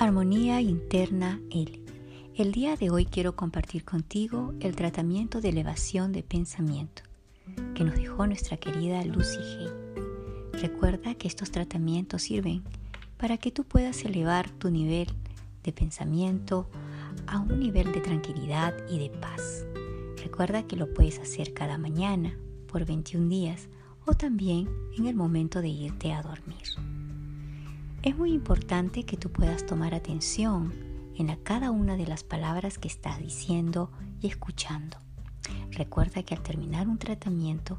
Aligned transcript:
Armonía 0.00 0.62
Interna 0.62 1.38
L. 1.50 1.78
El 2.34 2.52
día 2.52 2.74
de 2.74 2.88
hoy 2.88 3.04
quiero 3.04 3.36
compartir 3.36 3.84
contigo 3.84 4.54
el 4.60 4.74
tratamiento 4.74 5.42
de 5.42 5.50
elevación 5.50 6.10
de 6.12 6.22
pensamiento 6.22 7.02
que 7.74 7.84
nos 7.84 7.96
dejó 7.96 8.26
nuestra 8.26 8.56
querida 8.56 9.04
Lucy 9.04 9.36
Hay. 9.36 9.68
Recuerda 10.58 11.14
que 11.16 11.28
estos 11.28 11.50
tratamientos 11.50 12.22
sirven 12.22 12.62
para 13.18 13.36
que 13.36 13.50
tú 13.50 13.64
puedas 13.64 14.02
elevar 14.06 14.48
tu 14.48 14.70
nivel 14.70 15.08
de 15.64 15.72
pensamiento 15.74 16.70
a 17.26 17.38
un 17.38 17.60
nivel 17.60 17.92
de 17.92 18.00
tranquilidad 18.00 18.72
y 18.88 19.00
de 19.00 19.10
paz. 19.10 19.66
Recuerda 20.24 20.62
que 20.62 20.76
lo 20.76 20.94
puedes 20.94 21.18
hacer 21.18 21.52
cada 21.52 21.76
mañana 21.76 22.38
por 22.68 22.86
21 22.86 23.28
días 23.28 23.68
o 24.06 24.14
también 24.14 24.66
en 24.96 25.08
el 25.08 25.14
momento 25.14 25.60
de 25.60 25.68
irte 25.68 26.14
a 26.14 26.22
dormir. 26.22 26.99
Es 28.02 28.16
muy 28.16 28.32
importante 28.32 29.04
que 29.04 29.18
tú 29.18 29.30
puedas 29.30 29.66
tomar 29.66 29.94
atención 29.94 30.72
en 31.16 31.36
cada 31.36 31.70
una 31.70 31.98
de 31.98 32.06
las 32.06 32.24
palabras 32.24 32.78
que 32.78 32.88
estás 32.88 33.18
diciendo 33.18 33.90
y 34.22 34.26
escuchando. 34.28 34.96
Recuerda 35.72 36.22
que 36.22 36.34
al 36.34 36.42
terminar 36.42 36.88
un 36.88 36.96
tratamiento 36.96 37.78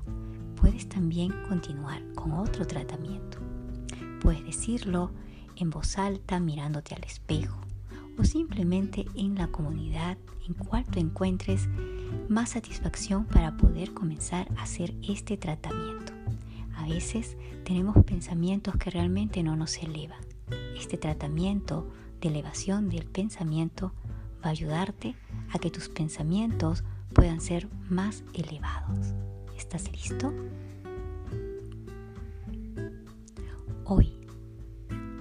puedes 0.58 0.88
también 0.88 1.34
continuar 1.50 2.04
con 2.14 2.34
otro 2.34 2.68
tratamiento. 2.68 3.40
Puedes 4.22 4.46
decirlo 4.46 5.10
en 5.56 5.72
voz 5.72 5.98
alta 5.98 6.40
mirándote 6.40 6.94
al 6.94 7.04
espejo 7.04 7.60
o 8.20 8.24
simplemente 8.24 9.08
en 9.16 9.34
la 9.34 9.48
comunidad 9.48 10.20
en 10.48 10.54
cual 10.54 10.86
tú 10.86 11.00
encuentres 11.00 11.68
más 12.30 12.52
satisfacción 12.52 13.26
para 13.26 13.58
poder 13.58 13.96
comenzar 13.96 14.48
a 14.56 14.64
hacer 14.64 14.94
este 15.02 15.36
tratamiento. 15.36 16.21
A 16.82 16.88
veces 16.88 17.38
tenemos 17.64 17.96
pensamientos 18.06 18.76
que 18.76 18.90
realmente 18.90 19.44
no 19.44 19.56
nos 19.56 19.78
elevan. 19.78 20.20
Este 20.76 20.98
tratamiento 20.98 21.88
de 22.20 22.30
elevación 22.30 22.90
del 22.90 23.06
pensamiento 23.06 23.94
va 24.44 24.48
a 24.48 24.50
ayudarte 24.50 25.16
a 25.54 25.60
que 25.60 25.70
tus 25.70 25.90
pensamientos 25.90 26.84
puedan 27.14 27.40
ser 27.40 27.68
más 27.88 28.24
elevados. 28.34 29.14
¿Estás 29.56 29.92
listo? 29.92 30.34
Hoy 33.86 34.14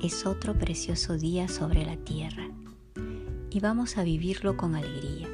es 0.03 0.25
otro 0.25 0.59
precioso 0.59 1.19
día 1.19 1.47
sobre 1.47 1.85
la 1.85 1.99
tierra 1.99 2.49
y 3.51 3.61
vamos 3.61 3.99
a 3.99 4.03
vivirlo 4.03 4.57
con 4.57 4.77
alegría. 4.77 5.29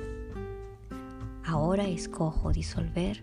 Ahora 1.44 1.86
escojo 1.86 2.50
disolver 2.50 3.22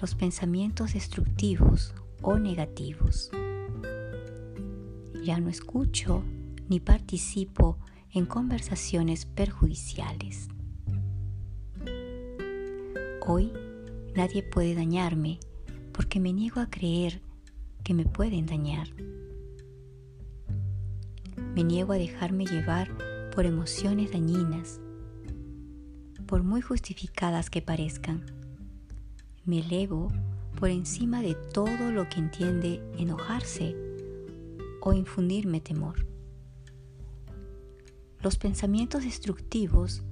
los 0.00 0.14
pensamientos 0.14 0.94
destructivos 0.94 1.92
o 2.22 2.38
negativos. 2.38 3.30
Ya 5.22 5.38
no 5.38 5.48
escucho 5.48 6.22
ni 6.68 6.80
participo 6.80 7.78
en 8.12 8.26
conversaciones 8.26 9.26
perjudiciales. 9.26 10.48
Hoy 13.26 13.52
nadie 14.14 14.42
puede 14.42 14.74
dañarme 14.74 15.38
porque 15.92 16.20
me 16.20 16.32
niego 16.32 16.60
a 16.60 16.70
creer 16.70 17.22
que 17.84 17.94
me 17.94 18.04
pueden 18.04 18.46
dañar. 18.46 18.88
Me 21.54 21.64
niego 21.64 21.92
a 21.92 21.98
dejarme 21.98 22.46
llevar 22.46 22.90
por 23.34 23.46
emociones 23.46 24.12
dañinas, 24.12 24.80
por 26.26 26.42
muy 26.42 26.60
justificadas 26.60 27.50
que 27.50 27.62
parezcan. 27.62 28.24
Me 29.44 29.60
elevo 29.60 30.08
por 30.58 30.68
encima 30.68 31.22
de 31.22 31.34
todo 31.34 31.90
lo 31.90 32.08
que 32.08 32.18
entiende 32.18 32.82
enojarse 32.98 33.76
o 34.80 34.92
infundirme 34.92 35.60
temor. 35.60 36.06
Los 38.22 38.36
pensamientos 38.36 39.04
destructivos 39.04 40.02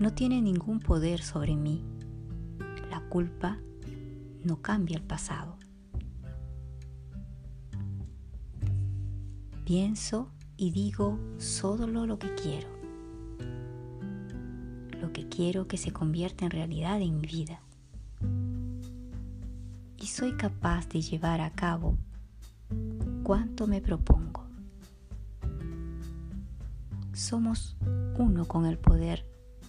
no 0.00 0.12
tienen 0.12 0.44
ningún 0.44 0.80
poder 0.80 1.22
sobre 1.22 1.54
mí. 1.54 1.84
La 2.90 3.00
culpa 3.08 3.58
no 4.42 4.60
cambia 4.60 4.96
el 4.96 5.04
pasado. 5.04 5.56
Pienso 9.64 10.30
y 10.56 10.72
digo 10.72 11.18
solo 11.38 12.06
lo 12.06 12.18
que 12.18 12.34
quiero. 12.34 12.68
Lo 15.00 15.12
que 15.12 15.28
quiero 15.28 15.68
que 15.68 15.76
se 15.76 15.92
convierta 15.92 16.44
en 16.44 16.50
realidad 16.50 17.00
en 17.00 17.20
mi 17.20 17.26
vida 17.26 17.60
y 20.04 20.06
soy 20.06 20.32
capaz 20.32 20.86
de 20.90 21.00
llevar 21.00 21.40
a 21.40 21.48
cabo 21.48 21.96
cuanto 23.22 23.66
me 23.66 23.80
propongo. 23.80 24.46
Somos 27.14 27.74
uno 28.18 28.44
con 28.44 28.66
el 28.66 28.76
poder 28.76 29.24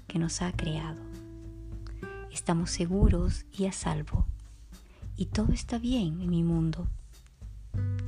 que 0.08 0.20
nos 0.20 0.42
ha 0.42 0.52
creado. 0.52 1.00
Estamos 2.34 2.70
seguros 2.70 3.46
y 3.54 3.68
a 3.68 3.72
salvo. 3.72 4.28
Y 5.16 5.28
todo 5.28 5.54
está 5.54 5.78
bien 5.78 6.20
en 6.20 6.30
mi 6.30 6.44
mundo. 6.44 6.86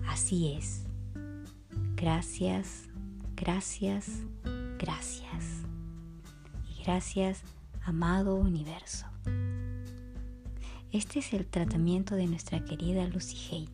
Así 0.09 0.51
es. 0.51 0.83
Gracias, 1.95 2.89
gracias, 3.37 4.09
gracias. 4.77 5.63
Y 6.69 6.83
gracias, 6.83 7.43
amado 7.85 8.35
universo. 8.35 9.05
Este 10.97 11.19
es 11.19 11.31
el 11.33 11.45
tratamiento 11.45 12.15
de 12.15 12.25
nuestra 12.25 12.65
querida 12.65 13.05
Lucy 13.05 13.37
Hay. 13.51 13.69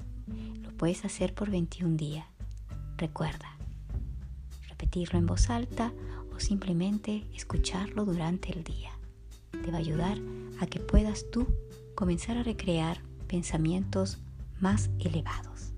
Lo 0.61 0.71
puedes 0.71 1.05
hacer 1.05 1.33
por 1.33 1.49
21 1.49 1.95
días. 1.95 2.25
Recuerda, 2.97 3.57
repetirlo 4.67 5.19
en 5.19 5.25
voz 5.25 5.49
alta 5.49 5.93
o 6.35 6.41
simplemente 6.41 7.25
escucharlo 7.33 8.03
durante 8.03 8.51
el 8.51 8.65
día. 8.65 8.91
Te 9.51 9.71
va 9.71 9.77
a 9.77 9.79
ayudar 9.79 10.17
a 10.59 10.67
que 10.67 10.81
puedas 10.81 11.23
tú 11.31 11.47
comenzar 11.95 12.35
a 12.35 12.43
recrear 12.43 13.01
pensamientos 13.29 14.19
más 14.59 14.89
elevados. 14.99 15.71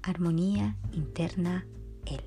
Armonía 0.00 0.78
interna 0.94 1.66
L. 2.06 2.24